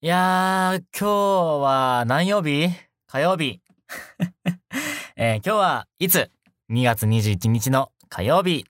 [0.00, 1.08] いやー、今
[1.60, 2.68] 日は何曜日？
[3.08, 3.60] 火曜日。
[5.16, 6.30] えー今日はいつ
[6.70, 8.64] ?2 月21日の火曜日。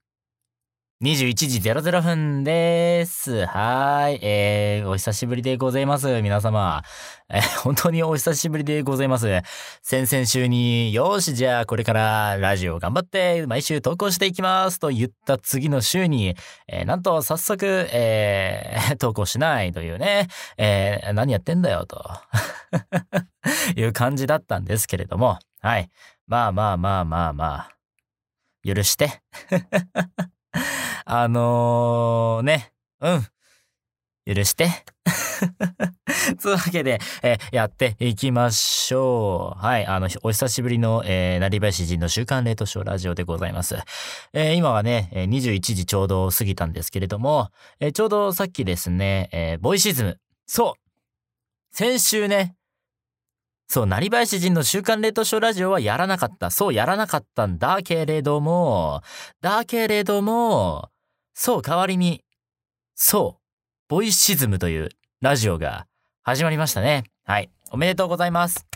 [1.00, 3.46] 21時00分です。
[3.46, 4.19] はい。
[4.21, 6.22] えー、お久しぶりでございます。
[6.22, 6.82] 皆様。
[7.28, 9.26] えー本当にお久しぶりでございます。
[9.81, 16.34] 先々週に、よし、じゃあこれからラジオ頑張って毎週投稿していきますと言った次の週に、
[16.66, 22.10] えーなんと早速、えー 投稿しないというね、えー何やってんだよと
[23.76, 25.88] いう感じだったんですけれども、はい。
[26.26, 27.70] まあまあまあまあまあ、
[28.65, 29.23] 許して。
[31.10, 33.26] あのー、ね、うん。
[34.26, 34.68] 許して。
[36.38, 39.58] つうわけで、えーやっていきましょう。
[39.58, 39.86] はい。
[39.86, 43.78] あの、お久しぶりの、えー、なりばし人の週刊レートショーラジオでございます。
[44.34, 47.48] えー今はね、え21時ちょうど過ぎたんですけれども、
[47.80, 50.20] えーちょうどさっきですね、えーボイシズム。
[50.46, 52.54] そう先週ね、
[53.66, 56.50] そう、なりばやし人の週刊レートショーラジオはやらなかった。
[56.50, 59.02] そう、やらなかったんだけれども、
[59.40, 60.90] だけれども、
[61.40, 62.24] そう、代わりに、
[62.96, 63.42] そう、
[63.88, 64.89] ボイシズムという
[65.20, 65.86] ラジオが
[66.25, 67.05] 始まりましたね。
[67.25, 67.48] はい。
[67.70, 68.67] おめでとうございます。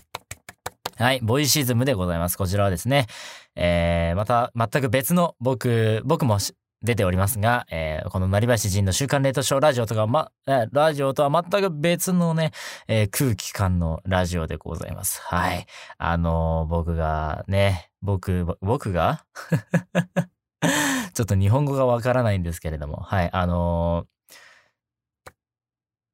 [0.97, 1.19] はい。
[1.25, 2.39] ボイシズムでございます。
[2.39, 3.09] こちらはですね、
[3.57, 6.39] えー、また全く別の僕、僕も
[6.85, 12.53] 出ておりますが、えーこのなりばし人の週刊レートショーラジオとか、ま、ラジオとは全く別のね、
[12.87, 15.21] えー空気感のラジオでございます。
[15.21, 15.67] はい。
[15.99, 19.25] あのー僕がね、僕、僕が？
[21.15, 23.31] ちょっと日本語がわからないんですけれども、はい。
[23.33, 24.13] あのー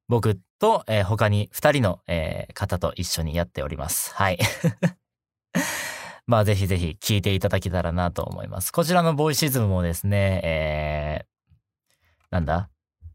[0.08, 4.14] 僕と、えー他に二人の、えー方と一緒にやっております。
[4.14, 4.38] はい。
[6.26, 8.70] まあ、ぜひぜひ聞いていただけたらなと思います。
[8.72, 12.70] こちらのボイシズムもですね、えー、なんだ？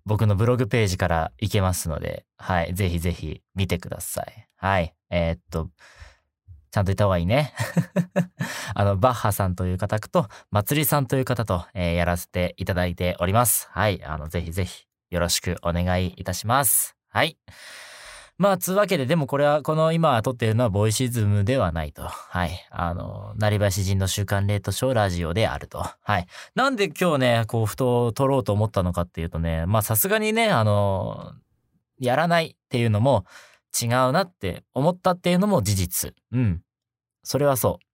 [0.06, 2.74] 僕のブログページから行けますので、はい。
[2.74, 4.48] ぜひぜひ見てください。
[4.58, 4.94] はい。
[5.10, 5.70] えーっと、
[6.74, 7.54] ちゃんと言った方がいいね。
[8.74, 13.70] あの、バッハさんという方と、まつりさんという方と、えーやらせていただいております。
[13.72, 14.04] はい。
[14.04, 16.96] あの、ぜひぜひよろしくお願いいたします。
[17.10, 17.38] はい。
[18.40, 22.08] まあ、つうわけで、でもこれは、この今撮っているのはボイシズムではないと。
[22.08, 22.68] はい。
[22.72, 25.86] あの、なりばし人の週刊レートショーラジオであると。
[26.02, 26.26] はい。
[26.56, 31.34] なんで今日ね、こう、ふと撮ろうと思ったのかっていうとね、まあ、さすがにね、あの、
[32.00, 33.26] やらないっていうのも
[33.82, 36.14] 違うなって思ったっていうのも事実。
[36.32, 36.62] うん。
[37.24, 37.86] それはそう。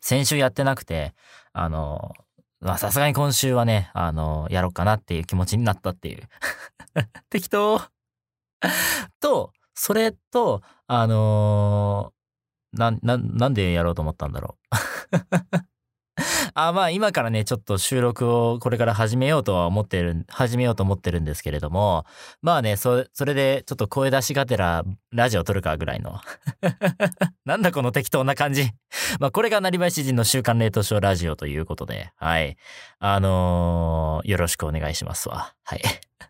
[0.00, 1.14] 先週やってなくて、
[1.52, 2.12] あの、
[2.60, 6.28] まあ、さすがに今週はね、あの、やろうかなっていう気持ちになったっていう。
[7.30, 7.80] 適当。
[9.20, 15.73] と、それと、あのーなん、なん、なんでやろうと思ったんだろう。
[16.54, 22.06] あ、まあ今からね、ちょっと収録をこれから始めようとは思ってる、始めようと思ってるんですけれども、
[22.42, 26.20] まあね、そ、それでちょっと声出しがてらラジオ撮るかぐらいの。
[27.44, 28.70] なんだこの適当な感じ。
[29.18, 32.56] まあこれがなりばし人の週刊レートショーラジオということで、はい。
[33.00, 35.54] あのーよろしくお願いしますわ。
[35.64, 35.82] はい。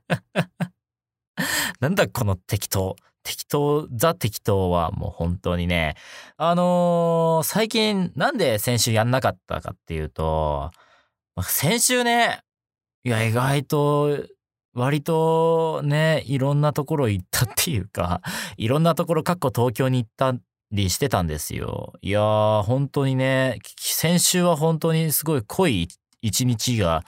[1.81, 2.97] なんだこの適当。
[3.25, 5.97] 適当、ザ適当はもう本当にね、
[6.37, 10.71] あのー最近なんで先週やんなかったかっていうと、
[11.43, 12.43] 先週ね、
[13.03, 14.19] いや意外と、
[14.75, 18.21] 割とね、いろんなところ行ったっていうか、
[18.57, 20.35] いろんなところ、かっこ東京に行った
[20.73, 21.95] りしてたんですよ。
[22.03, 25.89] いやー、本当にね、先週は本当にすごい濃い
[26.23, 27.05] 一日が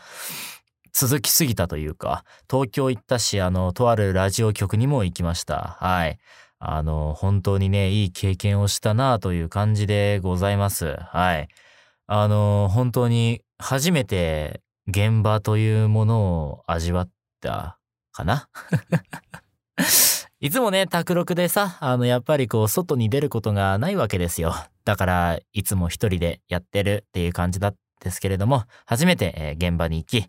[0.98, 5.76] 続きすぎたというか、東京行ったし、あの、とあるラジオ局にも行きました。
[5.78, 6.18] はい。
[6.58, 10.96] あの、本当にね、いい経験をしたなという感じでございます。
[10.98, 11.48] はい。
[12.06, 17.10] あの、本当に初めて現場というものを味わっ
[17.42, 17.78] た
[18.12, 18.48] かな？
[20.40, 24.54] いつもね、卓録でさ、あの、やっぱりこう、外に出ることがないわけですよ。
[24.86, 30.26] だから、いつも一人でやってるっていう感じだったですけれども、初めて、現場に行き、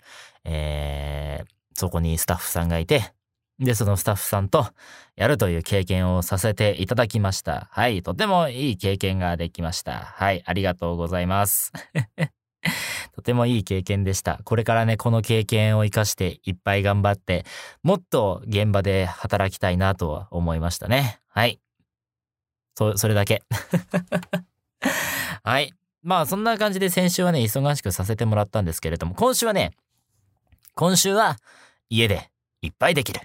[0.47, 3.13] えーそこにスタッフさんがいて、
[3.59, 4.67] で、そのスタッフさんと
[5.15, 7.67] やるという経験をさせていただきました。
[7.71, 9.99] はい、とてもいい経験ができました。
[9.99, 11.71] はい、ありがとうございます。
[13.13, 14.39] とてもいい経験でした。
[14.43, 17.45] これからね、この経験を活かしていっぱい頑張って、
[17.83, 21.19] もっと現場で働きたいなとは思いましたね。
[21.27, 21.59] はい。
[22.75, 23.43] そ、それだけ。
[25.43, 25.73] はい。
[26.03, 29.73] まあそんな感じで先週はね、忙しくさせてもらったんですけれども、今週はね、
[30.77, 31.37] 今週は
[31.89, 32.29] 家で
[32.61, 33.21] いっぱいできる。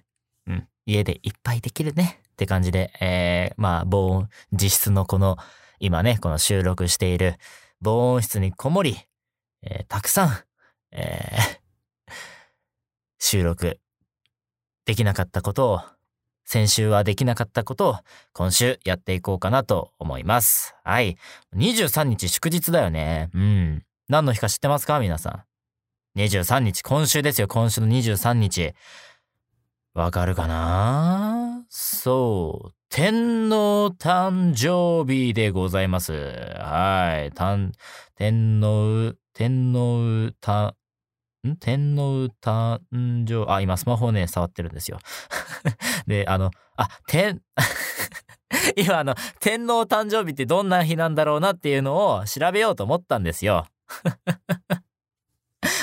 [0.47, 0.67] うん。
[0.87, 2.19] 家でいっぱいできるね。
[2.31, 5.37] って感じで、えー、まあ防音、自室のこの、
[5.79, 7.35] 今ね、この収録している
[7.83, 8.97] 防音室にこもり、
[9.65, 10.31] えーたくさん、
[10.93, 12.13] えー
[13.21, 13.79] 収録
[14.87, 15.81] できなかったことを
[16.47, 17.97] 先週はできなかったことを
[18.33, 20.75] 今週やっていこうかなと思います。
[20.85, 21.19] はい。
[21.55, 23.29] 23日祝日だよね。
[23.35, 23.85] うん。
[24.09, 25.01] 何の日か知ってますか？
[25.01, 25.52] 皆さん。
[26.15, 27.49] 23日、今週ですよ。
[27.49, 28.75] 今週の23日。
[29.95, 31.65] わかるかな？
[31.71, 32.73] そう。
[32.91, 36.13] 天皇誕生日でございます。
[36.13, 37.33] はい。
[38.15, 40.75] 天皇、天皇誕、
[41.49, 41.57] ん？
[41.57, 42.81] 天皇誕
[43.27, 44.99] 生、あ、今スマホね、触ってるんですよ。
[46.07, 47.41] で、あの、あ、天、
[48.77, 53.67] 今あの、天皇誕生日ってどんな日なんだろうなっていうのを調べようと思ったんですよ。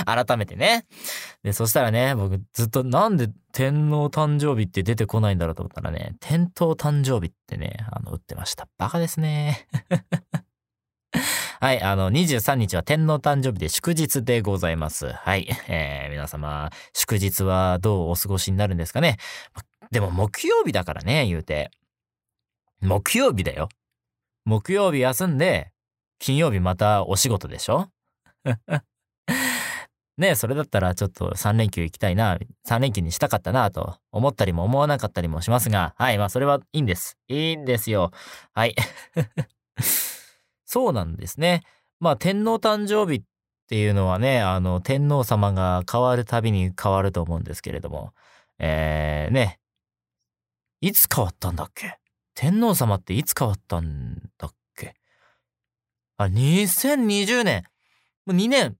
[0.06, 0.86] 改めてね。
[1.44, 8.68] で、そしたらね、僕ずっとなんで天皇誕生日って出てこないんだろうと思ったらね、天皇誕生日ってね、あの、打ってました。
[8.78, 9.68] バカですね。
[11.62, 15.12] はい、あの、23日は天皇誕生日で祝日でございます。
[15.12, 19.18] はい、えー、皆様、祝日はどうお過ごしになるんですかね。
[19.92, 21.72] でも木曜日だからね、言うて。
[22.81, 23.68] 木曜日だよ。
[24.46, 25.72] 木曜日休んで、
[26.19, 27.90] 金曜日またお仕事でしょ
[30.19, 32.38] ねそれだったらちょっと3連休行きたいな、
[32.68, 37.18] 3連休にしたかったなと思ったりも思わなかったりもしますが、はい、まあそれはいいんです。
[37.27, 38.12] いいんですよ。
[38.54, 38.75] はい。
[40.66, 41.63] そうなんですね。
[42.00, 43.24] まあ天皇誕生日っ
[43.68, 48.13] ていうのはね、あの天皇様が変わるたびに変わると思うんですけれども、
[48.60, 49.60] えー、ね、
[50.81, 51.98] いつ変わったんだっけ？
[52.36, 54.95] 天皇様っていつ変わったんだっけ？
[56.18, 57.63] あ、2020年。
[58.25, 58.75] もう2年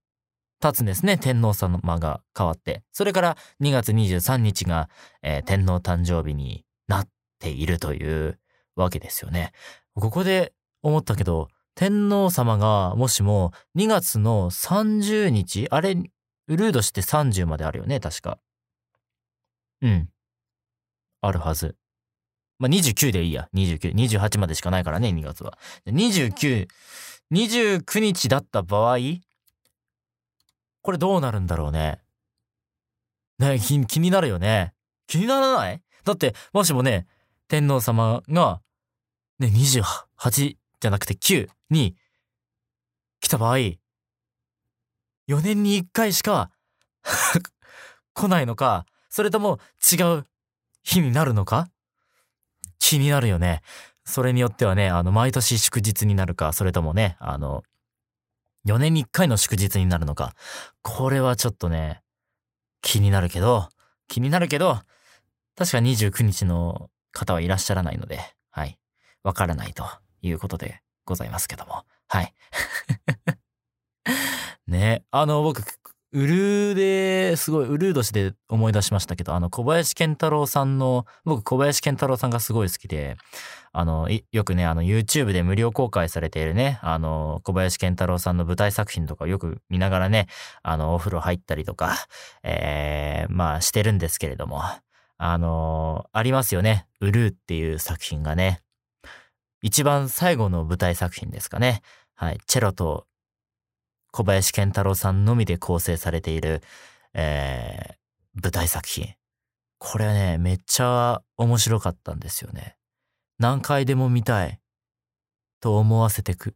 [0.60, 1.16] 経つんですね。
[1.16, 2.82] 天皇様が変わって。
[2.92, 4.88] それから2月23日が、
[5.22, 7.08] えー、天皇誕生日になっ
[7.38, 8.38] ているという
[8.76, 9.52] わけですよね。
[9.94, 10.52] ここで
[10.82, 15.96] 思ったけど、天皇様がもしも2月の30日、あれ、
[16.48, 18.38] ウルードして30まであるよね、確か。
[19.82, 20.08] うん。
[21.22, 21.76] あるはず。
[22.58, 23.48] まあ、29でいいや。
[23.54, 23.94] 29。
[23.94, 25.58] 28までしかないからね、2月は。
[25.86, 26.68] 29、
[27.32, 28.98] 29日だった場合、
[30.82, 32.00] これどうなるんだろうね。
[33.38, 34.74] ね気、気になるよね。
[35.06, 35.82] 気にならない？
[36.04, 37.06] だって、もしもね、
[37.48, 38.60] 天皇様が、
[39.38, 41.96] ね、28じゃなくて9に
[43.20, 43.78] 来た場合、4
[45.42, 46.50] 年に1回しか
[48.14, 49.58] 来ないのか、それとも
[49.92, 50.26] 違う
[50.82, 51.68] 日になるのか？
[52.78, 53.62] 気になるよね。
[54.04, 57.62] それによってはね、あの、毎年祝日になるか、それともね、あの、
[58.66, 60.34] 4年に1回の祝日になるのか。
[60.82, 62.02] これはちょっとね、
[62.82, 63.68] 気になるけど、
[64.08, 64.80] 気になるけど、
[65.56, 68.20] 確か29日の方はいらっしゃらないので、
[68.50, 68.78] はい。
[69.22, 69.84] わからないと
[70.22, 71.84] いうことでございますけども。
[72.08, 72.34] はい。
[74.66, 75.62] ね、あの、僕、
[76.12, 83.16] ウルーですごい、ウルー年で思い出しましたけど、あの、小林健太郎さんの、僕、小林健太郎さんがすごい好きで、
[83.72, 90.26] あの、よくね、あの、YouTube で無料公開されているね、あの、小林健太郎さんの舞台作品とかよく見ながらね、
[90.62, 91.94] あの、お風呂入ったりとか、
[92.42, 94.62] えー、まあ、してるんですけれども、
[95.18, 96.86] あの、ありますよね。
[97.00, 98.62] ウルーっていう作品がね。
[99.62, 101.82] 一番最後の舞台作品ですかね。
[102.14, 102.40] はい。
[102.46, 103.06] チェロと
[104.10, 106.62] 小林健太郎さんのみで構成されている、
[107.14, 109.14] えー、舞台作品。
[109.78, 112.76] これね、めっちゃ面白かったんですよね。
[113.40, 114.60] 何回でも見たい
[115.60, 116.54] と思わせてく、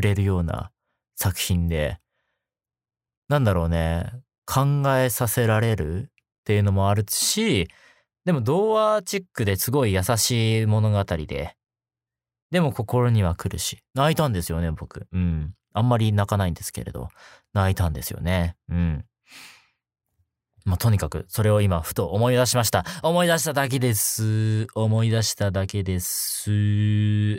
[0.00, 0.70] れるような
[1.14, 2.00] 作品で、
[3.28, 4.10] なんだろうね、
[4.46, 6.06] 考えさせられるっ
[6.44, 7.68] ていうのもあるし、
[8.24, 11.54] でも童話チックですごい優しい物語で、
[12.50, 15.06] でも心には来るし、泣いたんですよね、僕。
[15.12, 15.54] うん。
[15.74, 17.08] あんまり泣かないんですけれど、
[17.52, 18.56] 泣いたんですよね。
[18.70, 19.04] うん。
[20.64, 22.84] まあ、とにかく、それを今、ふと思い出しました。
[23.02, 24.66] 思い出しただけです。
[24.74, 26.50] 思い出しただけです。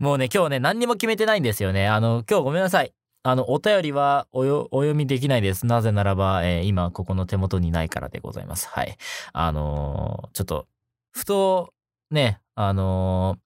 [0.00, 1.88] もうね、今日ね、何にも決めてないんですよね。
[1.88, 2.92] あの、今日ごめんなさい。
[3.24, 5.66] あの、お便りはお読みできないです。
[5.66, 8.68] なぜならば、えー、今、ここの手元にないからでございます。
[8.68, 8.96] はい。
[9.32, 10.66] あのー、ちょっと、
[11.12, 11.72] ふと、
[12.10, 13.38] ね、あのー、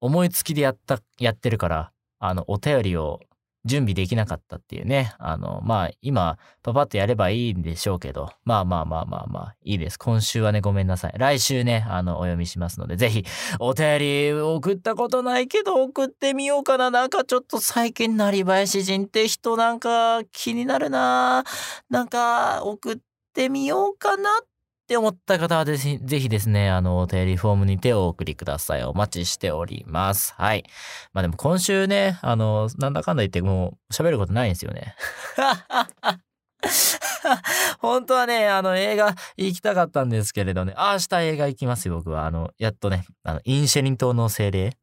[0.00, 3.20] 思いつきでやった、やってるから、あの、お便りを
[3.68, 5.14] 準備できなかったっていうね。
[5.18, 9.98] あの、まあ、今、パパッとやればいいんでしょうけど、まあまあまあまあまあ、いいです。
[9.98, 11.14] 今週はね、ごめんなさい。
[11.16, 13.24] 来週ね、あの、お読みしますので、ぜひ、
[13.60, 16.90] お便り送ったことないけど、送ってみようかな。
[16.90, 21.44] なんかちょっと最近、成林人って人なんか気になるな。
[21.90, 22.96] なんか、送っ
[23.34, 24.57] てみようかなって
[24.88, 28.84] って思った方はぜひぜひですね、あの、お便りフォームにてお送りください。
[28.84, 30.32] お待ちしております。
[30.38, 30.64] はい。
[31.12, 34.94] まあでも今週ね、あの、なんだかんだ言ってもう喋ることないんですよね。
[37.80, 40.72] 本当はね、あの映画行きたかったんですけれどね。
[40.78, 42.24] 明日映画行きますよ、僕は。
[42.24, 44.78] あの、やっとね、あの、インシェリン島の精霊。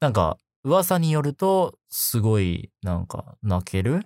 [0.00, 4.04] なんか、噂によると、すごい、なんか、泣ける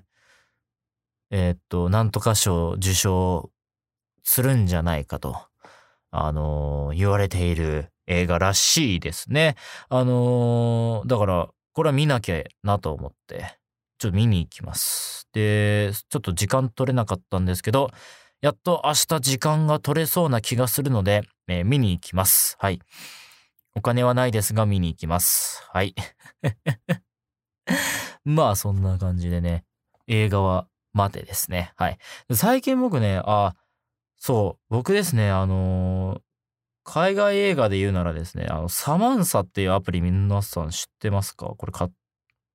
[1.30, 3.49] えー、っと、なんとか賞受賞
[4.30, 5.36] するんじゃないかと、
[6.12, 9.56] あのー、言われている映画らしいですね。
[9.88, 13.58] あのー、だから、これは見なきゃなと思って、
[13.98, 15.26] ちょっと見に行きます。
[15.32, 17.90] で、ちょっと時間取れなかったんですけど、
[18.40, 22.56] やっと明日時間が取れそうな気がするので、えー、見に行きます。
[22.60, 22.78] はい。
[23.74, 25.64] お金はないですが見に行きます。
[25.72, 25.96] はい。
[28.24, 29.64] まあそんな感じでね、
[30.06, 31.72] 映画は待てですね。
[31.74, 31.98] はい。
[32.32, 33.56] 最近僕ね、あ、
[34.22, 36.20] そう、僕ですね、あのー、
[36.84, 41.46] 海外映画で言うならですね、あの、サマンサっていうアプリ皆さん知ってますか？
[41.46, 41.90] これ勝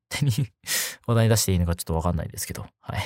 [0.09, 0.31] 手に
[1.07, 2.67] 話題に出していいのかちょっとわかんないですけど。
[2.81, 3.01] はい。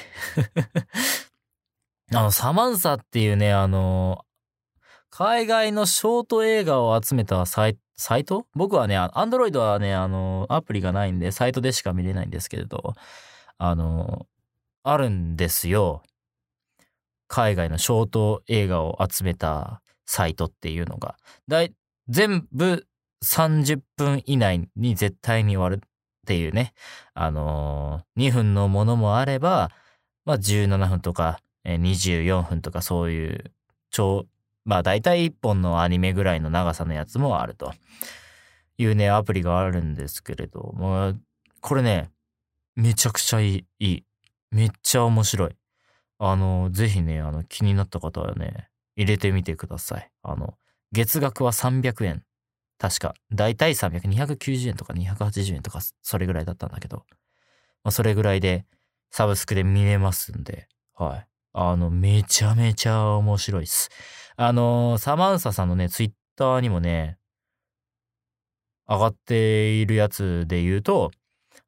[2.14, 4.26] あの、サマンサっていうね、あの、
[5.10, 8.46] 海外のショート映画を集めたサイサイト？
[8.56, 12.94] 僕はね、アンドロイドはね、あの、アプリがないんで、サイトでしか見れないんですけれど、
[13.58, 14.28] あの、
[14.84, 16.04] あるんですよ。
[17.30, 21.16] 海外のショート映画を集めたサイトっていうのが。
[22.10, 22.86] 全部
[23.24, 25.80] 30分以内に絶対に終わるっ
[26.26, 26.74] ていうね。
[27.14, 29.70] あのー、2分のものもあれば、
[30.26, 33.52] まあ17分とか、24分とかそういう
[33.92, 34.26] 超、
[34.66, 37.74] まあ大体1本のアニメぐらいの長さのやつもあると
[38.80, 41.14] いうね、アプリがあるんですけれど、も
[41.62, 42.10] これね、
[42.76, 44.04] めちゃくちゃいい。
[44.52, 45.59] めっちゃ面白い。
[46.20, 50.12] あの、ぜひね、あの、気になった方はね、入れてみてください。
[50.22, 50.56] あの、
[50.92, 52.24] 月額は300円
[52.78, 57.06] 確か、だいたい300、290円とか280円とか、それぐらいだったんだけど、
[57.84, 58.66] まあ、それぐらいで
[59.12, 61.28] サブスクで見れますんで、はい。
[61.54, 63.90] あの、めちゃめちゃ面白いっす。
[64.38, 67.18] あのサマンサさんのね、ツイッターにもね、
[68.88, 71.12] 上がっているやつで言うと、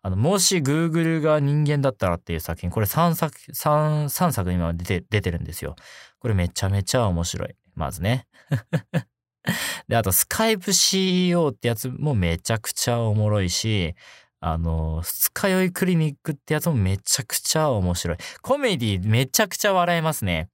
[0.04, 5.76] あの、もし Google が人間だったらっていう作品、これ3作、3、3作今出て、出てるんですよ。
[6.20, 7.56] これめちゃめちゃ面白い。
[7.76, 8.28] まずね。
[9.88, 13.96] で、あと、スカイプ CEO ってやつもめちゃくちゃおもろいし、
[14.40, 18.18] あの、二日酔いクリニックってやつもめちゃくちゃ面白い。
[18.42, 20.50] コメディめちゃくちゃ笑えますね。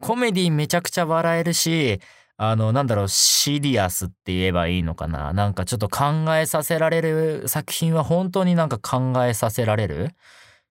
[0.00, 2.00] コメディめちゃくちゃ笑えるし、
[2.44, 5.32] あの、なんだろう、シリアスって言えばいいのかな？
[5.32, 10.10] なんかちょっと考えさせられる作品は本当になんか考えさせられる？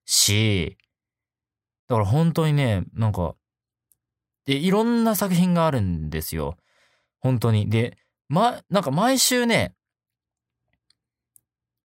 [0.04, 0.76] し、
[1.88, 3.36] だから本当にね、なんか、
[4.44, 6.58] で、いろんな作品があるんですよ。
[7.20, 7.70] 本当に。
[7.70, 7.96] で、
[8.28, 9.74] ま、なんか毎週ね、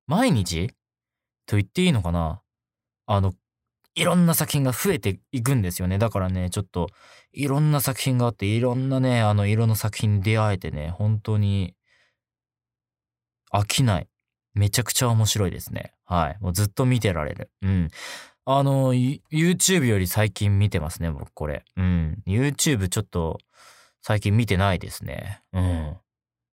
[0.06, 0.68] 毎日？
[1.46, 2.42] と言っていいのかな？
[3.06, 3.34] あの、
[3.98, 5.98] いろんな作品が増えていくんですよね。
[5.98, 6.88] だからね、ちょっと、
[7.34, 11.74] いろんな作品があって、いろんなね、あの、色の作品に出会えてね、本当に、
[13.52, 14.08] 飽きない。
[14.54, 15.94] めちゃくちゃ面白いですね。
[16.06, 16.38] はい。
[16.42, 17.50] もうずっと見てられる。
[17.64, 17.90] うん。
[18.46, 21.66] あの、YouTube より最近見てますね、僕これ。
[21.76, 22.22] うん。
[22.28, 23.40] YouTube ちょっと、
[24.04, 25.42] 最近見てないですね。
[25.54, 25.98] うん。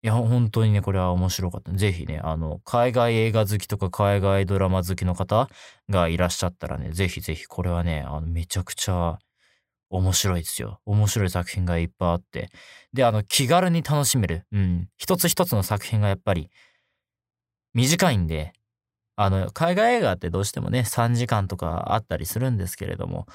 [0.03, 1.73] いや、本当にね、これは面白かった。
[1.73, 5.49] ぜひね、あの、海外映画好きとか海外ドラマ好きの方
[5.91, 9.19] がいらっしゃったらね、ぜひぜひ、これはね、あの、めちゃくちゃ
[9.91, 10.81] 面白いですよ。
[10.87, 12.51] 面白い作品がいっぱいあって。
[12.95, 14.47] で、あの、気軽に楽しめる。
[14.53, 14.89] うん。
[14.97, 16.51] 一つ一つの作品がやっぱり
[17.75, 18.53] 短いんで、
[19.17, 23.27] あの、海外映画ってどうしてもね、3時間とかあったりするんですけれども、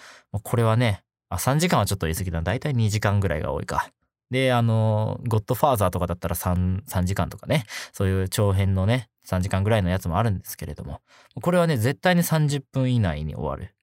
[0.43, 2.41] これはね、あ、3時間はちょっと言い過ぎだ。
[2.41, 3.91] だいたい2時間ぐらいが多いか。
[4.35, 7.63] で、あの、ゴッドファーザーとかだったら3、3時間とかね、
[7.93, 10.99] そういう長編のね、3時間ぐらいのやつもあるんですけれども、
[11.41, 13.73] これはね、絶対に30分以内に終わる。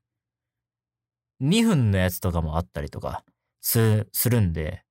[1.40, 3.24] 2分のやつとかもあったりとか
[3.62, 4.84] するんで、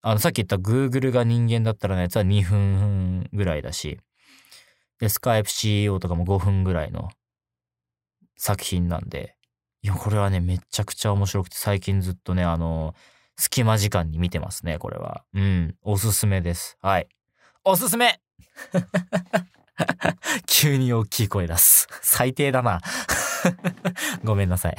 [0.00, 4.00] あの、さっき言った Google が人間だったらのやつは2分ぐらいだし、
[4.98, 7.10] で、スカイプ CEO とかも5分ぐらいの
[8.38, 9.36] 作品なんで、
[9.82, 12.94] いや、これはね、めちゃくちゃ面白くて、最近ずっとね、あの、
[13.36, 15.24] 隙間時間に見てますね、これは。
[15.34, 16.76] うん、おすすめです。
[16.80, 17.08] はい。
[17.64, 18.20] おすすめ
[20.46, 21.88] 急に大きい声出す。
[22.02, 22.80] 最低だな。
[24.24, 24.76] ごめんなさい。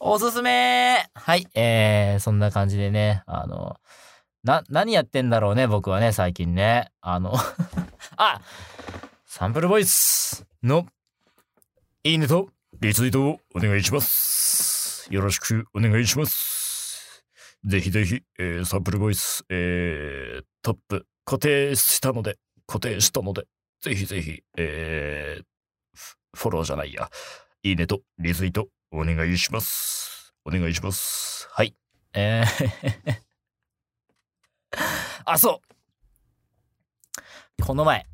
[0.00, 3.76] おすすめはい、えー、そんな感じでね、あの、
[4.42, 6.90] な、何やってんだろうね、僕はね、最近ね。
[7.02, 7.34] あの
[8.16, 8.40] あ
[9.26, 10.86] サンプルボイスの、
[12.02, 12.48] いいねと、
[12.80, 15.06] リツイートをお願いします。
[15.10, 16.49] よろしくお願いします。
[17.64, 23.44] ぜひぜひ、えー、サンプルボイス、えー、トップ固定したので、固定したので、
[23.80, 25.44] ぜひぜひ、えー、
[26.36, 27.10] フォローじゃないや、
[27.62, 30.32] いいねとリツイートお願いします。
[30.44, 31.48] お願いします。
[31.50, 31.74] はい。
[32.14, 33.20] えー
[35.26, 35.60] あ、そ
[37.60, 38.06] うこの前。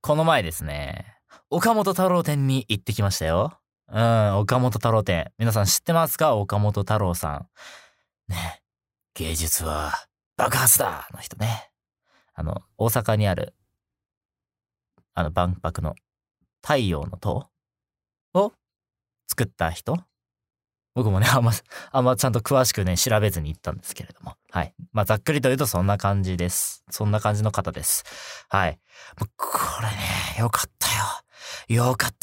[0.00, 1.18] この前ですね。
[1.50, 3.60] 岡本太郎店に行ってきましたよ。
[3.88, 5.32] うん、岡本太郎店。
[5.38, 6.34] 皆さん知ってますか？
[6.36, 7.48] 岡本太郎さん。
[8.30, 8.62] ね。
[9.14, 9.92] 芸術は
[10.36, 11.70] 爆発だの人ね。
[12.34, 13.54] あの、大阪にある、
[15.14, 15.94] あの、万博の
[16.62, 17.50] 太陽の塔？
[18.32, 18.52] を
[19.28, 19.98] 作った人？
[20.94, 21.52] 僕もね、あんま、
[21.92, 24.34] あんまちゃんと詳しくね、調べずに行ったんですけれども。
[24.50, 24.74] はい。
[24.92, 26.84] まあ、ざっくりと言うとそんな感じです。
[26.90, 28.04] そんな感じの方です。
[28.48, 28.78] はい。
[29.18, 29.48] もうこ
[29.82, 29.94] れね、
[30.40, 31.84] よかったよ。
[31.86, 32.19] よかった。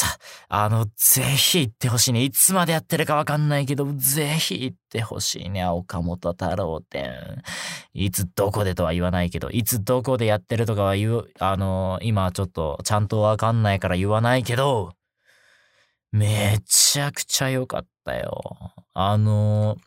[0.50, 2.24] あの、ぜひ行ってほしいね。
[2.24, 5.66] いつまでやってるかわかんないけど、ぜひ行ってほしいね。
[5.66, 7.44] 岡本太郎店。
[7.94, 14.94] いつどこでとは言わないけど、いつどこでやってるとかは言う、あの、今ちょっとちゃんとわかんないから言わないけど、
[16.12, 18.74] めちゃくちゃ良かったよ。
[18.94, 19.78] あの、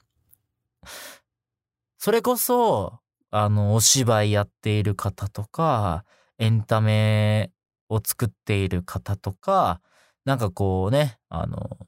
[1.98, 6.04] それこそ、あの、お芝居やっている方とか、
[6.38, 7.52] エンタメ
[7.88, 9.80] を作っている方とか、
[10.24, 11.78] なんかこうね、あの、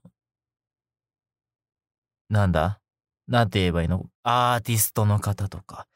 [2.28, 2.80] なんだ？
[3.28, 4.06] なんて言えばいいの？
[4.22, 5.86] アーティストの方とか、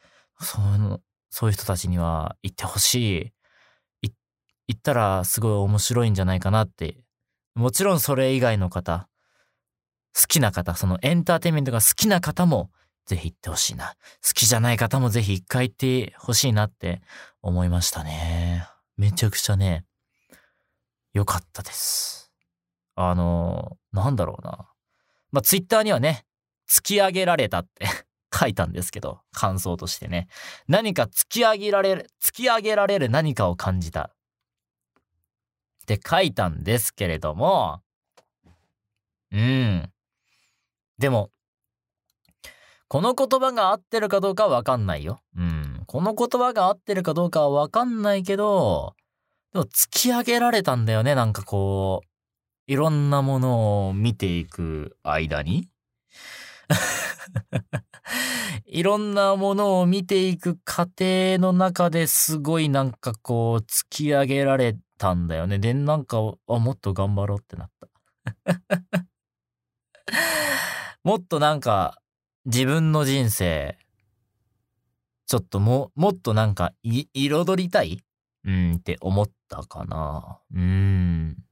[0.41, 1.01] そういうの、
[1.31, 3.33] そういう人たちには行ってほしい。
[4.69, 6.99] 行ったらすごい面白いんじゃないかなって。
[7.55, 9.09] もちろんそれ以外の方、
[10.21, 12.71] 好きな方、そのエンターテインメントが好きな方も
[13.07, 13.95] ぜひ行ってほしいな。
[14.27, 17.01] 好きじゃない方もぜひ一回行ってほしいなって
[17.43, 18.67] 思いましたね。
[18.97, 19.85] めちゃくちゃね、
[21.15, 22.26] 良かったです。
[22.97, 24.69] あの、なんだろうな。
[25.31, 26.25] まあ、ツイッターにはね、
[26.69, 27.87] 突き上げられたって
[28.35, 30.29] 書いたんですけど、感想としてね。
[30.67, 34.11] 何か突き上げられる、突き上げられる何かを感じた。
[35.83, 37.83] って書いたんですけれども、
[39.31, 39.93] うん。
[40.99, 41.31] でも、
[42.89, 45.21] この言葉が合ってるかどうかはわかんないよ。
[45.37, 45.83] うん。
[45.87, 48.95] この言葉が合ってるかどうかはわかんないけど、
[49.53, 51.15] でも突き上げられたんだよね。
[51.15, 52.09] なんかこう、
[52.69, 55.69] いろんなものを見ていく間に？
[58.67, 65.61] いろんなものを見ていく過程の中ですごいなんかこう突き上げられたんだよね。
[65.61, 67.89] で、なんか、あ、もっと頑張ろうってなった。
[71.05, 72.01] もっとなんか
[72.47, 73.79] 自分の人生、
[75.27, 78.03] ちょっとも、もっとなんかい彩りたい？
[78.45, 80.41] うんって思ったかな。
[80.53, 81.46] うん。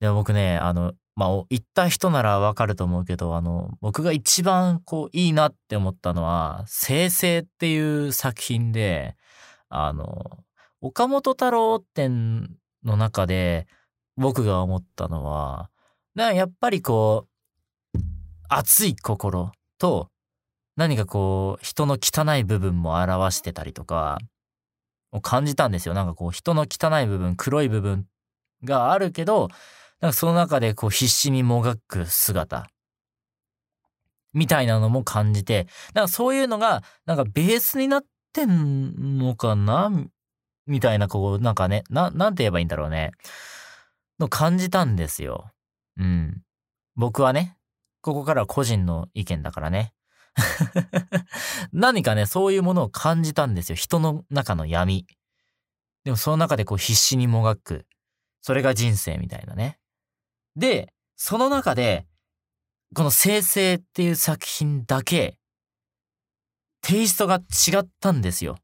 [0.00, 9.16] でも僕ね、あの、まあ、行った人ならわかると思うけど、あの、僕が一番こういいなって思ったのは、生成っていう作品で、
[9.68, 10.38] あの、
[10.80, 13.66] 岡本太郎展の中で
[14.16, 15.70] 僕が思ったのは、
[16.14, 17.26] なやっぱりこ
[17.94, 17.98] う、
[18.48, 20.08] 熱い心と、
[20.76, 24.18] 何かこう、人の汚い部分も表してたりとか、
[25.12, 25.94] を感じたんですよ。
[25.94, 28.06] なんかこう、人の汚い部分、黒い部分
[28.64, 29.48] があるけど、
[30.00, 32.68] なんかその中でこう必死にもがく姿
[34.32, 39.90] みたいなのも感じて、なんかそういうのがなんかベースになってんのかな？
[40.66, 43.10] みたいなこうなんかね、な、なんて言えばいいんだろうね。
[44.20, 45.50] の感じたんですよ。
[45.98, 46.42] うん。
[46.94, 47.56] 僕はね、
[48.02, 49.92] ここからは個人の意見だからね。
[51.72, 53.76] 何かね、そういうものを感じたんですよ。
[53.76, 55.06] 人の中の闇。
[56.04, 57.86] でもその中でこう必死にもがく。
[58.42, 59.79] それが人生みたいなね。
[60.56, 62.06] で、その中で、
[62.94, 65.38] この生成っていう作品だけ、
[66.82, 68.56] テイストが違ったんですよ。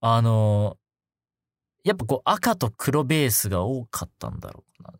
[0.00, 0.76] あの、
[1.84, 4.92] やっぱこう赤と黒ベースが多かったんだろうな。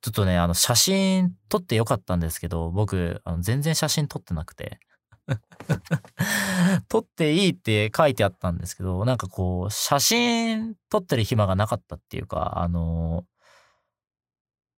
[0.00, 4.78] ちょっとね、あの写真撮ってよかったんですけど、僕、あの全然写真撮ってなくて。
[6.88, 13.26] 撮っていいって書いてあったんですけど、なんかこう、写真撮ってる暇がなかったっていうか、あの、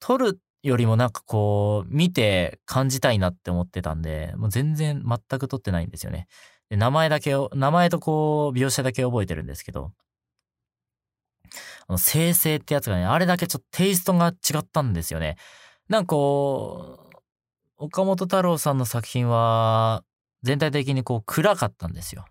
[0.00, 6.26] 撮るよりもなんかこう、見て感じたいなって思ってたんで、もう全然全く撮ってないんですよね。
[6.68, 9.92] で名前だけを、名前とこう、描写だけ覚えてるんですけど、
[11.88, 15.36] あの、生成ってやつがね、あれだけちょっとテイストが違ったんですよね。
[15.88, 17.16] なんかこう、
[17.78, 20.04] 岡本太郎さんの作品は、
[20.42, 22.24] 全体的にこう暗かったんですよ。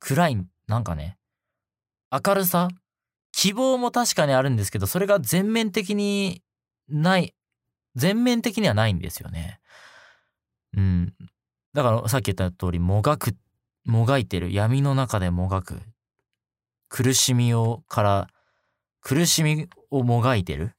[0.00, 1.16] 暗い、なんかね、
[2.10, 2.68] 明るさ？
[3.32, 6.42] 希望も確かにあるんですけど、それが全面的に
[6.88, 7.34] ない、
[7.94, 9.60] 全面的にはないんですよね。
[10.76, 11.14] うん。
[11.74, 13.36] だからさっき言った通り、もがく、
[13.84, 14.52] もがいてる。
[14.52, 15.80] 闇の中でもがく。
[16.88, 18.28] 苦しみをから、
[19.00, 20.72] 苦しみをもがいてる。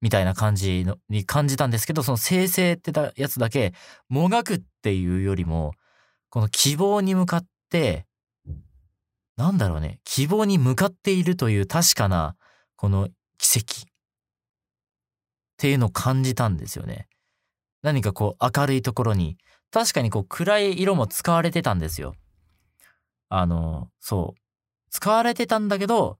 [0.00, 3.72] みたいな感じのに感じたんですけど、その生成ってたやつだけ、
[4.10, 5.72] もがくっていうよりも、
[6.28, 8.06] この希望に向かって、
[9.36, 12.36] なんだろうね、希望に向かっているという確かな、
[12.76, 13.93] この奇跡
[15.64, 17.08] っていうのを感じたんですよね。
[17.80, 19.38] 何かこう明るいところに、
[19.70, 22.12] 確かにこう暗い色も使われてたんですよ。
[23.30, 24.40] あの、そう。
[24.90, 26.18] 使われてたんだけど、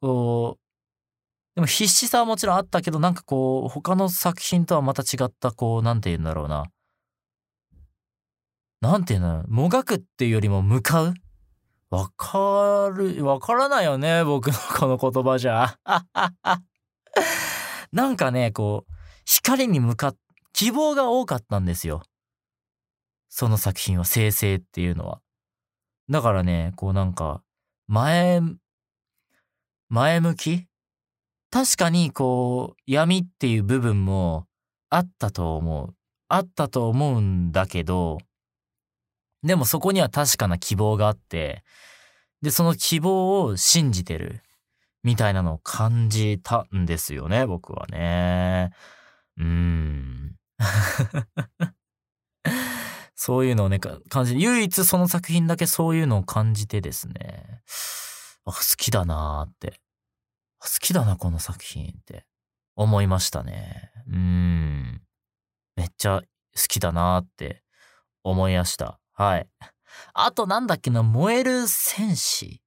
[0.00, 6.66] こう、でも必死さはもちろんあったけど、なんかこう、他の作品とはまた違った、こう、なんて言うんだろうな。
[8.80, 9.50] なんて言うんだろう。
[9.50, 11.14] もがくっていうよりも向かう
[11.90, 15.80] わかる、わからないよね、僕のこの言葉じゃ。
[17.94, 18.92] なんかね、こう、
[19.24, 20.16] 光に向かっ、
[20.52, 22.02] 希望が多かったんですよ。
[23.28, 25.20] その作品は、生成っていうのは。
[26.10, 27.44] だからね、こうなんか、
[27.86, 28.40] 前、
[29.88, 30.66] 前向き？
[31.50, 34.48] 確かにこう、闇っていう部分も
[34.90, 35.94] あったと思う。
[36.26, 38.18] あったと思うんだけど、
[39.44, 41.62] でもそこには確かな希望があって、
[42.42, 44.42] で、その希望を信じてる、
[45.04, 48.72] みたいなのを感じたんですよね、僕はね。
[49.36, 50.36] うーん。
[53.14, 57.62] そういうのをね、感じ、唯一その作品だけそういうのを感じてですね、
[58.46, 59.80] あ、好きだなーって。
[60.58, 62.26] 好きだな、この作品って
[62.74, 63.92] 思いましたね。
[64.08, 65.02] うーん。
[65.76, 67.62] めっちゃ好きだなーって
[68.22, 68.98] 思いました。
[69.12, 69.48] はい。
[70.14, 72.60] あとなんだっけな、燃える戦士っ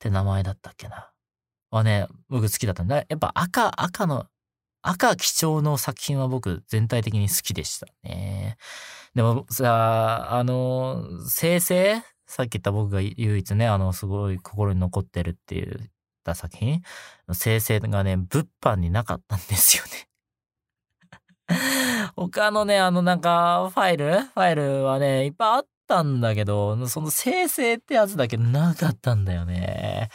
[0.00, 1.11] て名前だったっけな。
[1.72, 2.96] はね、僕好きだったんだ。
[2.96, 4.26] やっぱ赤、赤の、
[4.82, 8.56] 赤基調の作品は僕全体的に好きでしたね。
[9.14, 12.02] でもさ、あの、生成？
[12.26, 15.86] さっき言った僕が唯一ね、あの、すごい心に残ってるって言っ
[16.24, 16.82] た作品？
[17.32, 20.08] 生成がね、物販になかったんですよね。
[22.16, 24.20] 他のね、あのなんか、ファイル？
[24.20, 30.10] ファイルはね、いっぱいあったんだけど、その生成ってやつだけなかったんだよね。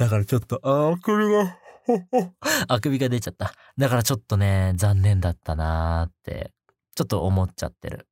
[0.00, 1.58] だからちょっと、あくびが、
[2.68, 3.52] あくびが出ちゃった。
[3.76, 6.54] だからちょっとね、残念だったなーって、
[6.94, 8.08] ちょっと思っちゃってる。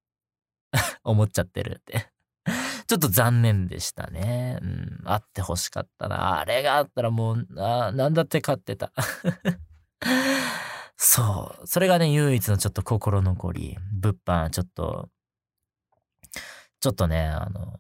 [1.03, 2.13] 思っちゃってるって。
[2.87, 4.59] ちょっと残念でしたね。
[4.61, 6.41] うん、あって欲しかったな。
[6.41, 8.93] あれがあったらもう、あなんだって買ってた。
[10.99, 11.67] そう。
[11.67, 13.79] それがね、唯一のちょっと心残り。
[13.95, 15.09] 物販、ちょっと、
[16.81, 17.79] ちょっとね、あの、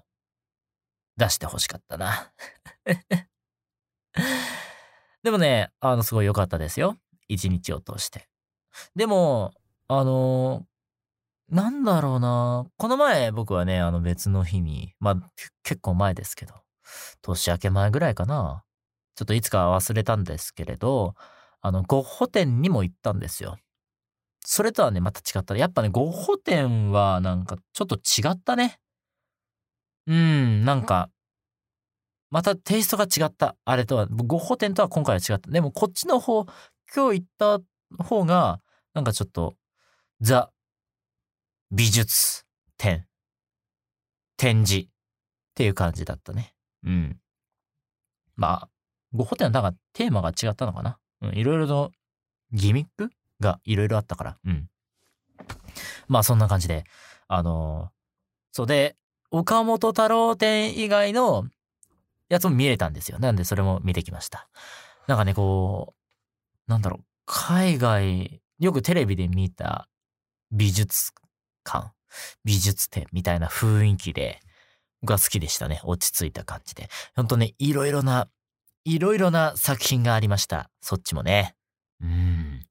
[1.18, 2.33] 出して欲しかったな。
[5.22, 6.96] でもね、あの、すごい良かったですよ。
[7.28, 8.28] 一日を通して。
[8.94, 9.52] でも、
[9.88, 10.66] あの、
[11.50, 12.66] なんだろうな。
[12.76, 15.16] この前僕はね、あの別の日に、まあ
[15.62, 16.54] 結構前ですけど、
[17.22, 18.64] 年明け前ぐらいかな。
[19.14, 21.14] ちょっといつか忘れたんですけれど、
[21.61, 23.57] あの、ゴッホ展にも行ったんですよ。
[24.44, 25.57] それとはね、また違った。
[25.57, 28.78] やっぱね、ゴッホ展はなんかちょっと違ったね。
[30.07, 31.11] うん、なんか、
[32.30, 33.56] またテイストが違った。
[33.64, 35.50] あれとは、ゴッホ展とは今回は違った。
[35.50, 36.44] でもこっちの方、
[36.94, 38.60] 今日行った方が、
[38.94, 39.56] なんかちょっと、
[40.20, 40.50] ザ・
[41.70, 42.44] 美術
[42.76, 43.06] 展、
[44.36, 44.90] 展示っ
[45.54, 46.54] ていう感じだったね。
[46.84, 47.20] うん。
[48.36, 48.68] まあ、
[49.12, 50.98] ゴッホ展はなんかテーマが違ったのかな。
[51.22, 51.92] うん、いろいろと
[52.52, 53.10] ギミック
[53.40, 54.38] がいろいろあったから。
[54.44, 54.68] うん。
[56.08, 56.84] まあそんな感じで、
[57.26, 57.88] あのー、
[58.52, 58.96] そうで、
[59.30, 61.46] 岡本太郎展以外の
[62.28, 63.18] やつも見れたんですよ。
[63.18, 64.48] なんでそれも見てきました。
[65.06, 65.94] なんかね、こ
[66.66, 69.88] う、なんだろう、海外、よくテレビで見た
[70.50, 71.12] 美術
[71.64, 71.92] 館、
[72.44, 74.40] 美術展みたいな雰囲気で、
[75.00, 75.80] 僕は好きでしたね。
[75.84, 76.88] 落ち着いた感じで。
[77.14, 78.28] ほんとね、いろいろな、
[78.84, 80.70] いろいろな作品がありました。
[80.80, 81.54] そっちもね。
[82.00, 82.66] うん。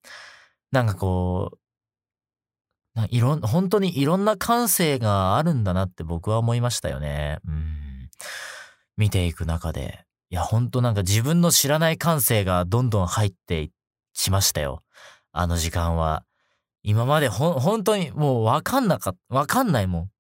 [0.72, 1.58] なんかこう、
[3.10, 7.40] いろん、本当にいろんな感性があるんだなって僕は思いましたよね。
[7.48, 8.10] うん。
[8.98, 10.06] 見ていく中で。
[10.30, 13.72] いや、ほんとなんか自分の知らない感性がどんどん入ってい
[14.14, 14.84] きましたよ。
[15.32, 16.24] あの時間は。
[16.84, 20.12] 今までほ、本当にもうわかんなか、わかんないもん。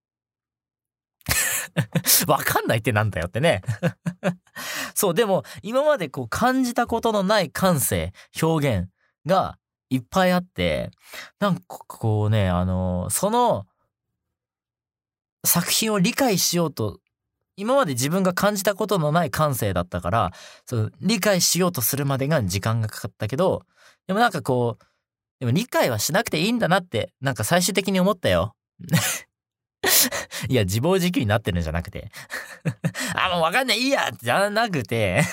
[2.28, 3.62] わかんないってなんだよってね
[4.96, 8.90] そう、でも今までこう感じたことのない感性、表現
[9.26, 9.58] が
[9.90, 10.92] いっぱいあって、
[11.40, 13.66] なんかこうね、あの、その
[15.46, 17.00] 作品を理解しようと、
[17.58, 20.32] 今まで自分が感じたことのない感性だったから、
[20.66, 23.64] その理解しようとするまでが時間がかかったけど、
[24.06, 24.86] でもなんかこう、
[25.40, 28.56] でも理解はしなくていいんだなって、なんか最終的に思ったよ。
[30.50, 32.12] いや、自暴自棄になってるんじゃなくて
[33.16, 35.24] あ、もうわかんない、いいやじゃなくて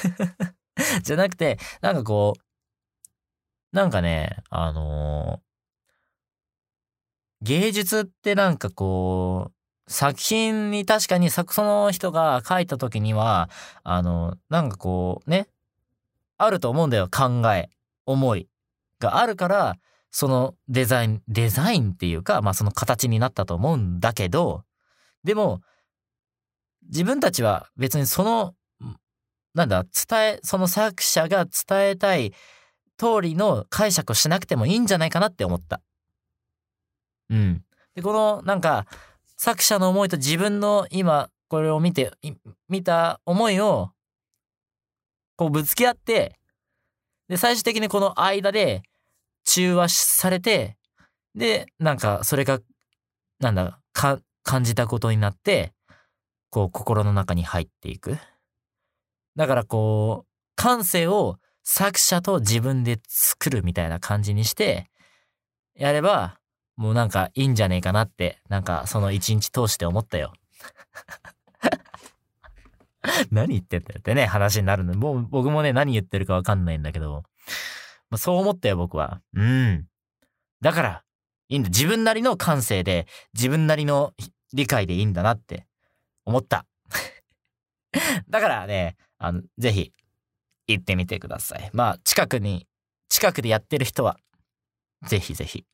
[1.05, 5.45] じゃなくて、なんかこう、なんかね、あのー
[7.43, 9.53] 芸術ってなんかこう、
[9.87, 13.51] 作品に確かに作その人が書いた時には、
[13.83, 15.49] あの、なんかこうね、
[16.39, 17.09] あると思うんだよ。
[17.09, 17.69] 考え、
[18.07, 18.49] 思い
[18.99, 19.77] があるから、
[20.11, 24.63] そのデザイン、デザインっていうか、まあその形になったと思うんだけど、
[25.23, 25.61] でも、
[26.89, 28.55] 自分たちは別にその、
[29.55, 32.33] なんだ、伝え、その作者が伝えたい
[32.97, 35.81] 通りの解釈をしなくてもいいんじゃないかなって思った。
[37.31, 37.65] うん。
[37.95, 38.87] で、このなんか
[39.45, 42.11] 作者の思いと自分の今これを見て、
[42.71, 43.91] 見た思いを
[45.37, 46.39] こうぶつけ合って、
[47.29, 48.81] で、最終的にこの間で
[49.45, 50.79] 中和されて、
[51.35, 52.59] で、なんかそれが、
[53.39, 55.75] なんだ、か、感じたことになって、
[56.49, 58.17] こう心の中に入っていく。
[59.37, 64.89] だからこう、感性を作者と自分で作るみたいな感じにして、
[65.75, 66.41] やれば、
[66.77, 70.33] もうなんかいいんじゃねえかなって、なんかその一日通して思ったよ。
[73.31, 74.95] 何言ってんだよってね、話になるの。
[74.95, 77.23] もう僕もね、何言ってるかわかんないんだけど、
[78.11, 79.21] まあ、そう思ったよ、僕は。
[79.35, 79.87] うん。
[80.61, 81.05] だから、
[81.49, 81.69] いいんだ。
[81.69, 84.15] 自分なりの感性で、自分なりの
[84.53, 85.67] 理解でいいんだなって
[86.25, 86.67] 思った。
[88.29, 89.93] だからね、あの、ぜひ、
[90.67, 91.71] 行ってみてください。
[91.75, 92.67] まあ、近くに、
[93.09, 94.19] 近くでやってる人は、
[95.07, 95.67] ぜひぜひ。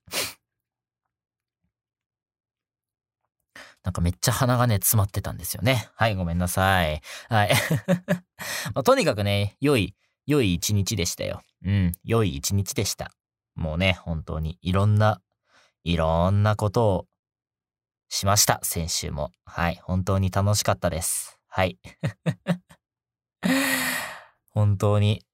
[3.83, 5.89] なんかめっちゃ鼻がね、詰まってたんですよね。
[5.95, 7.01] はい、ごめんなさい。
[7.29, 7.51] はい。
[8.75, 9.95] まあ、とにかくね、良い、
[10.27, 11.43] 良い一日でしたよ。
[11.65, 13.13] うん、良い一日でした。
[13.55, 15.23] もうね、本当にいろんな、
[15.85, 17.07] いろんなことを
[18.09, 19.33] しました、先週も。
[19.45, 21.39] はい、本当に楽しかったです。
[21.49, 21.79] はい。
[24.51, 25.25] 本当に。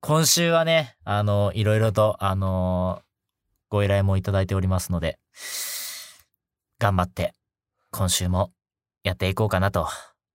[0.00, 3.02] 今週はね、あの、いろいろと、あの
[3.68, 5.18] ご依頼もいただいておりますので、
[6.78, 7.34] 頑張って
[7.96, 8.50] 今週も
[9.04, 9.86] やっていこうかなと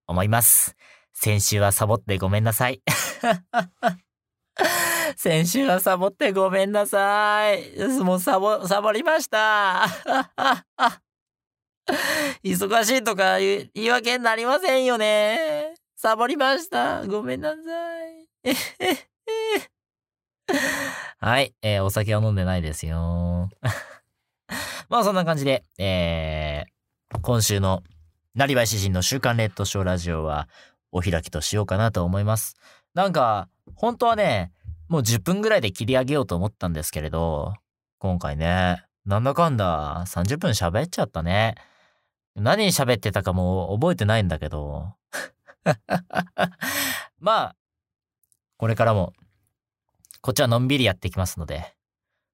[0.07, 0.77] 思います。
[1.11, 2.81] 先週はサボってごめんなさい。
[5.17, 7.77] 先週はサボってごめんなさい。
[8.01, 9.85] もうサボ、サボりました。
[12.45, 15.75] 忙しいとか言い訳になりませんよね。
[15.97, 17.05] サボりました。
[17.07, 17.59] ごめんなさい。
[21.19, 23.49] はい、えー、お酒は飲んでないですよ。
[24.87, 26.68] まあそんな感じで、えー、
[27.21, 27.83] 今週の
[28.35, 30.47] なりわい詩人の週刊レッドショーラジオは
[30.91, 32.55] お開きとしようかなと思います。
[32.93, 34.51] なんか、本当はね、
[34.87, 37.53] もう10分ぐらいで切り上げようと思ったんですけれど、
[37.97, 41.55] 今回ね、なんだかんだ30分喋っちゃったね。
[42.35, 44.93] 何喋ってたかも覚えてないんだけど。
[47.19, 47.55] まあ、
[48.57, 49.13] これからも、
[50.21, 51.73] こっちはのんびりやっていきますので、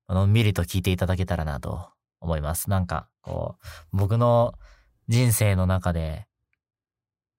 [0.09, 1.94] のんびりと聞いていただけたらなと
[2.25, 2.69] 思います。
[2.69, 3.57] なんか、こ
[3.93, 4.53] う、僕の
[5.07, 6.27] 人生の中で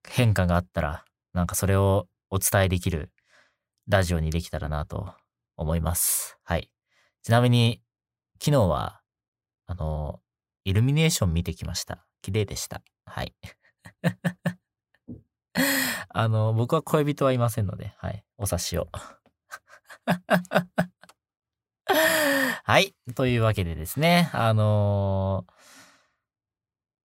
[0.07, 3.11] 変化があったら、なんかそれをお伝えできる
[3.87, 5.13] ラジオにできたらなと
[5.57, 6.37] 思います。
[6.43, 6.71] はい。
[7.21, 7.81] ちなみに、
[8.41, 9.01] 昨日は、
[9.65, 10.21] あの、
[10.63, 12.05] イルミネーション見てきました。
[12.21, 12.81] 綺麗でした。
[13.05, 13.35] はい。
[16.09, 18.23] あの、僕は恋人はいませんので、はい。
[18.37, 18.87] お察しを。
[22.63, 22.93] はい。
[23.15, 25.53] というわけでですね、あのー、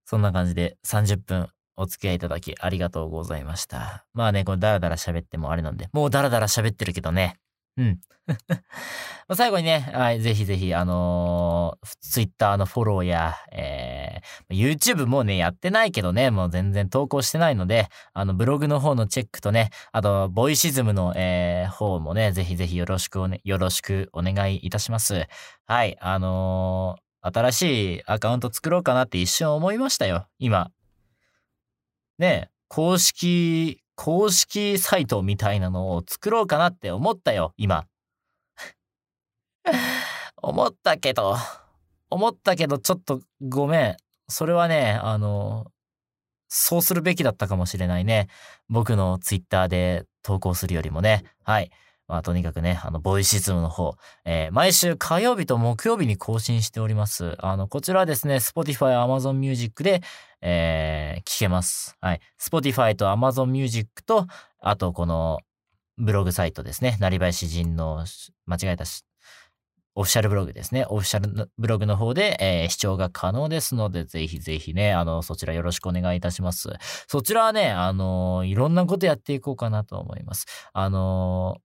[0.04, 4.04] そんな感じで30分お付き合いいただきありがとうございました。
[4.12, 7.38] まあね、これダラダラ喋ってもあれなんで、もうダラダラ喋ってるけどね。
[7.76, 8.00] うん。
[9.34, 25.26] 最後にね、はい、ぜひぜひ、あのー、Twitter のフォローや、えー、YouTube もね、やってないけどね、もう全然投稿してないので、あの、ブログの方のチェックとね、あと、ボイシズムの、えー、方もね、ぜひぜひよろしくおね、よろしくお願いいたします。
[25.66, 30.70] はい、あのー、新しいアカウント作ろうかなって一瞬思いましたよ、今。
[32.18, 37.86] ね、公式公式サイトみたいなのを作ろうかなって思ったよ、今。
[40.42, 41.36] 思ったけど、
[42.10, 43.96] 思ったけど、ちょっとごめん。
[44.28, 45.70] それはね、あの、
[46.48, 48.26] そうするべきだったかもしれないね。
[48.68, 51.22] 僕のツイッターで投稿するよりもね。
[51.44, 51.70] はい。
[52.08, 57.36] まあ、とにかくね、あの、ボイシズムの方、えー、毎週火曜日と木曜日に更新しております。
[57.38, 60.02] あの、こちらはですね、Spotify、Amazon Music で、
[60.40, 61.96] えー、聞けます。
[62.00, 62.20] はい。
[62.40, 64.26] Spotify と Amazon Music と、
[64.60, 65.40] あとこの、
[65.98, 66.96] ブログサイトですね。
[67.00, 68.04] なりばい詩人の、
[68.46, 69.04] 間違えたし、
[69.94, 70.86] オフィシャルブログですね。
[70.88, 76.70] オフィシャルブログの方で、えー、視聴が可能ですので、ぜひぜひね、あの、そちらよろしくお願いいたします。
[77.08, 80.46] そちらはね、あのいろんなことやっていこうかなと思います。
[80.72, 81.58] あの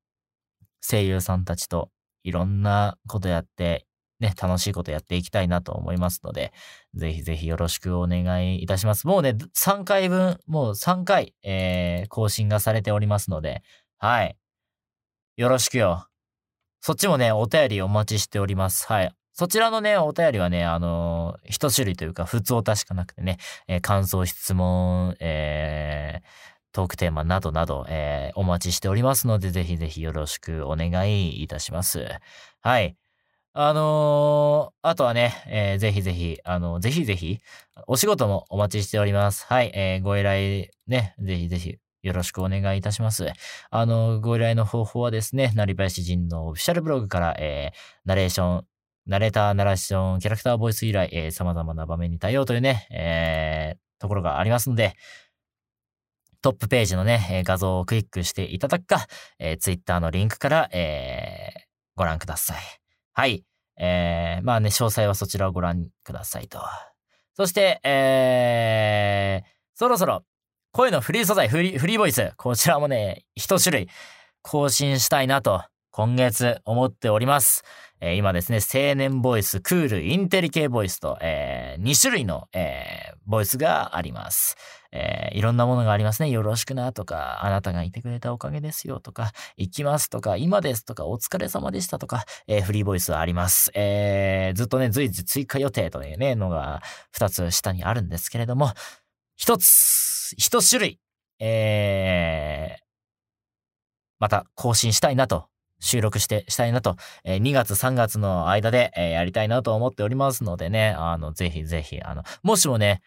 [0.82, 1.90] 声優さんたちと
[2.24, 3.86] いろんなことやって、
[4.20, 6.52] ね、楽しいことやっていきたいなと思いますので、
[6.96, 9.08] ぜひぜひよろしくお願いいたします。
[9.08, 13.64] もうね、3回分、もう3回、えー、更新がされておりますので、
[13.98, 14.36] はい。
[15.38, 16.08] よろしくよ。
[16.82, 18.88] そっちもね、お便りお待ちしております。
[18.88, 19.12] はい。
[19.34, 23.38] そちらのね、お便りはね、あのー、一種類というか、普通お確かなくてね、
[23.68, 26.28] えー、感想、質問、えー、
[26.78, 32.06] トークテーマなどなど、えー、お待ちしておりますので、ぜひぜひよろしくお願いいたします。
[32.62, 32.96] はい。
[33.54, 37.40] あのー、あとはね、えー、ぜひぜひ、あの、ぜひぜひ、
[37.88, 39.48] お仕事もお待ちしております。
[39.48, 43.26] はい、えー、ご依頼ね、ぜひぜひ、よろしくお願いいたします。
[43.72, 48.66] あの、ご依頼の方法はですね、なりばやし人のオフィシャルブログから、えー、ナレーション、
[49.08, 54.94] ナレーター、ナラーション、キャラクターボイス以来、えー、様々な場面に対応というね、えー、ところがありますので、
[56.48, 59.08] トップページのね、え、画像をクリックしていただくか、
[59.38, 61.60] えー、ツイッターのリンクから、えー、
[61.98, 62.58] ご覧ください。
[63.12, 63.44] はい。
[63.78, 66.62] えー、まあね、詳細はそちらをご覧くださいと。
[67.34, 70.24] そして、えー、そろそろ、
[70.72, 73.90] 声のフリー素材、フリー、フリーボイス、こちらもね、一種類
[74.42, 77.66] 更新したいなと、今月思っております。
[78.00, 84.56] えー、今ですね、青年ボイス、クール、インテリ系ボイスと、えー、2種類の、えー、ボイスがあります。
[84.92, 86.30] えー、いろんなものがありますね。
[86.30, 93.72] よろしくなとか、あなたがいてくれたおかげですよとか、行きますとか、今ですとか、お疲れ様でしたとか、えー、フリーボイスはあります。
[93.74, 96.84] えー、ずっとね、随時追加予定というね、のが
[97.16, 98.74] 2つ下にあるんですけれども、
[99.40, 101.00] 1つ、1種類、
[101.40, 102.84] えー、
[104.20, 105.48] また更新したいなと
[105.80, 113.02] 収録してしたいなと、えー、2月3月の間で、えー、やりたいなと思っておりますのでね、あの、ぜひぜひ、あの、もしもね、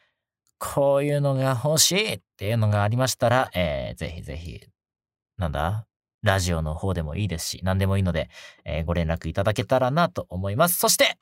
[0.58, 4.60] こういうのが欲しいっていうのがありましたら、えー、ぜひぜひ、
[5.38, 5.86] なんだ
[6.22, 8.28] ラジオの方でもいいですし、何でもいいので、
[8.64, 10.78] えー、ご連絡いただけたらなと思います。
[10.78, 11.18] そして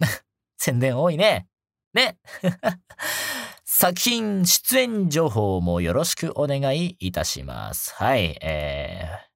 [0.56, 1.46] 宣伝多いね。
[1.92, 2.18] ね
[3.64, 7.94] 作品出演情報もよろしくお願いいたします。
[7.94, 9.29] はい、えー、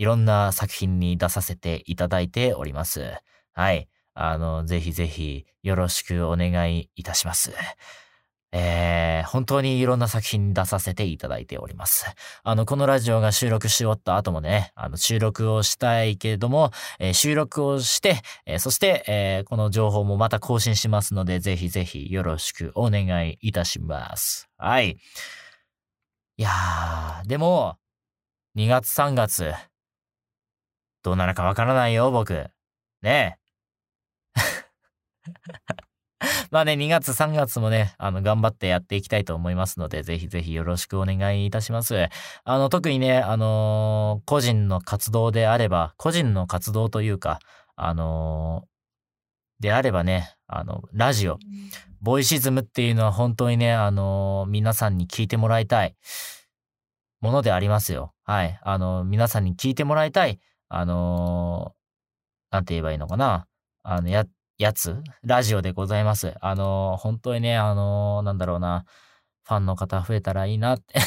[0.00, 3.12] いろんな作品に出させていただいております。
[3.52, 3.86] はい。
[4.14, 7.52] あの、ぜひぜひよろしくお願いいたします。
[8.50, 12.06] えー、本当にいろんな作品出させていただいております。
[12.42, 24.48] あの、このラジオが収録し終わった後もね、あの、収録をしたいけれども、えー、収録をして、えー、そして、えー、この情報もまた更新しますので、ぜひぜひよろしくお願いいたします。
[24.56, 24.96] はい。
[26.38, 27.76] いやー、でも、
[28.56, 29.52] 2月3月、
[31.02, 32.50] どうなるかわからないよ、僕。
[33.02, 33.40] ねえ。
[36.50, 42.08] まあね、2月3月もね、あの、頑張ってやっていきたいと思いますので、ぜひぜひよろしくお願いいたします。
[42.44, 47.38] あの、特にね、あのー、個人の活動であれば、個人の活動というか、
[47.76, 51.38] あのー、であればね、あの、ラジオ、
[52.00, 55.96] ボイシズムっていうのは本当にね、あのー、皆さんに聞いてもらいたい
[57.20, 58.12] ものでありますよ。
[58.24, 58.58] はい。
[58.62, 63.46] あの、皆さんに聞いてもらいたいあのー、なんて言えばいいのかな。
[63.82, 64.24] あの、や、
[64.56, 64.96] やつ？
[65.22, 66.34] ラジオでございます。
[66.40, 68.84] あのー、本当にね、あのー、なんだろうな。
[69.44, 71.00] ファンの方増えたらいいなって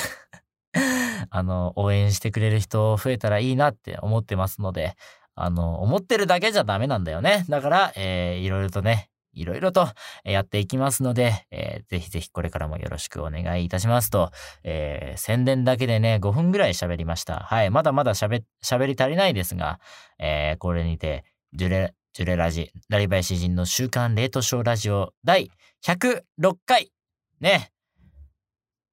[1.29, 4.95] あの、応援してくれる人増えたらいいなって思ってますので、
[5.35, 7.45] あの、思ってるだけじゃダメなんだよね。
[7.47, 9.87] だから、えー、いろいろとね、いろいろと
[10.23, 14.31] やっていきますので、えー、ぜひぜひこれからもよろしくお願いいたしますと、
[14.63, 17.39] えー、宣伝だけでね、5分ぐらい喋りました。
[17.39, 17.69] はい。
[17.69, 19.79] まだまだ喋、喋り足りないですが、
[20.19, 25.51] えー、これにて、ジュレ、ジュレラジ、ラリバイ詩人の週刊レートショーラジオ第
[25.83, 26.23] 106
[26.65, 26.91] 回。
[27.39, 27.71] ね。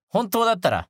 [0.08, 0.88] 本当だったら、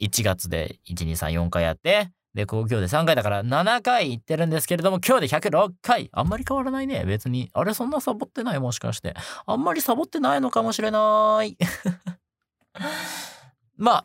[0.00, 6.08] 1月で1、2、3、4回やって、で、こう今日で3回だから7回行ってるんですけれども、今日で106回。
[6.12, 7.04] あんまり変わらないね。
[7.04, 7.50] 別に。
[7.52, 8.60] あれ、そんなサボってない？
[8.60, 9.14] もしかして。
[9.46, 11.56] あんまりサボってないのかもしれない。
[13.76, 14.04] まあ、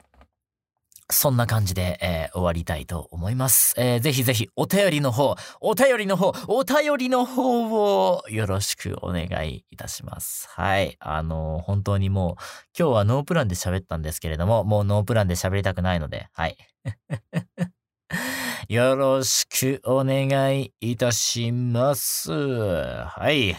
[1.11, 3.75] そんな感じで、えー、終わりたいと思います。
[3.77, 10.49] えー、ぜひぜひお便りの方、お便りの方、お便りの方をよろしくお願いいたします。
[10.49, 10.95] はい。
[10.99, 12.35] あのー、本当にもう、
[12.77, 16.57] 今日はノープランで喋ったんですけれども、もうノープランで喋りたくないので、はい。
[18.69, 22.31] よろしくお願いいたします。
[22.31, 23.55] はい。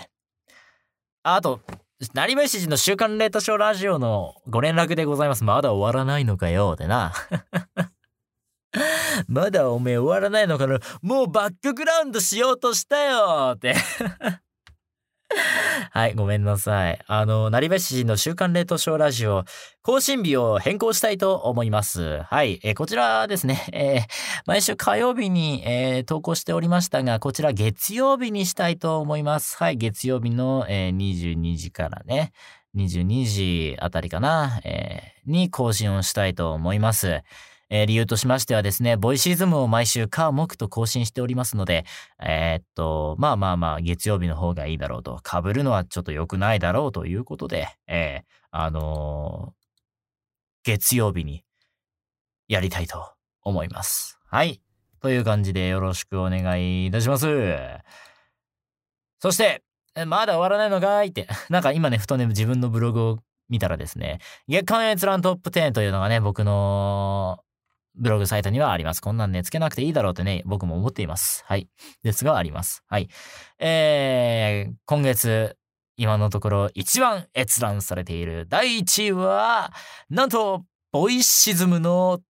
[1.23, 1.61] あと、
[2.15, 5.45] なりばしじの週刊レートショーラジオのご連絡でございます。
[5.45, 7.13] まだ終わらないのかよ、ってな。
[9.29, 13.75] まだおめえ終わらないのかなもうバックグラウンドしようとしたよって
[15.91, 16.99] はい、ごめんなさい。
[17.07, 19.45] あの、なりべしの週刊レートショーラジオ、
[19.83, 22.23] 更新日を変更したいと思います。
[22.23, 24.03] はい、え、こちらですね、えー、
[24.47, 29.57] 毎週火曜日に、えー、投稿しておりましたが、こちら月曜日にしたいと思います。
[29.57, 32.33] はい、月曜日の、えー、22時からね、
[32.77, 37.23] 22時あたりかな、え、に更新をしたいと思います。
[37.69, 41.85] えー、理由としましてはですね、ボイシーズムを毎週火木と更新しておりますので、
[42.23, 49.55] えー、っと、まあまあまあ、月曜日の方がいいだろうと、被るのはちょっと良くないだろうということで、えー、あの
[50.63, 51.45] 月曜日に
[52.49, 53.13] やりたいと
[53.43, 54.19] 思います。
[54.29, 54.61] はい。
[55.01, 57.27] という感じでよろしくお願いいたします。
[59.21, 59.63] そして、
[60.07, 61.09] まだ終わらないのかい？
[61.09, 67.39] って、なんか今ね、ふとね、自分のブログを見たらですね、月間閲覧トップ10というのがね、僕の
[67.97, 69.01] ブログサイトにはあります。
[69.01, 71.45] こんなんね、つけなくていいだろうってね、僕も思っています。
[71.47, 71.69] はい。
[72.03, 72.83] ですが、あります。
[72.89, 73.09] はい。
[73.59, 75.57] えー、今月、
[75.97, 79.73] 今のところ一番閲覧されている第1位は、
[80.11, 82.21] なんと、ボイシズムの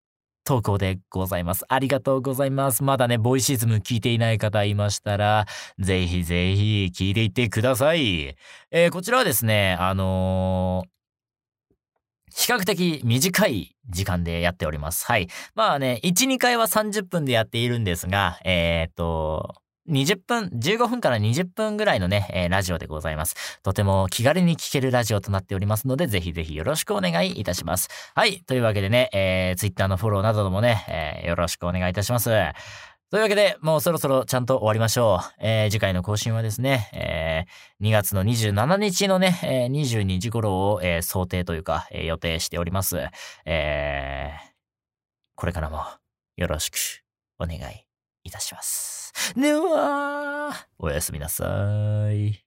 [0.45, 1.65] 投稿でございます。
[1.69, 2.85] ありがとうございます。
[2.85, 5.47] まだね、ボイシズム聞いていない方いましたら、
[5.79, 8.37] ぜひぜひ聞いていってください。
[8.71, 10.96] えー、こちらはですね、あのー
[12.37, 15.07] 比較的短い時間でやっております。
[15.07, 15.29] はい。
[15.55, 19.55] まあね、1、2回は30分でやっているんですが、えー、っと、
[19.89, 23.61] 20分、15分から20分ぐらいのね、えー、ラジオでございます。
[23.63, 27.89] とても気軽に聞けるラジオとなっておりますので、ぜひぜひよろしくお願いいたします。
[28.15, 28.43] はい。
[28.47, 32.31] というわけでね、えー、Twitter のフォローなどもね、えー、よろしくお願いいたします。
[33.09, 35.35] というわけで、もうそろそろちゃんと終わりましょう。
[35.39, 42.99] えー、次回の更新はですね、えー、2月の27日のね、えー、22時頃を、えー、想定というか、えー、予定しております。
[43.45, 44.51] えー、
[45.37, 45.85] これからも
[46.37, 46.77] よろしく
[47.39, 47.87] お願い
[48.25, 49.13] いたします。
[49.37, 52.46] では、おやすみなさい。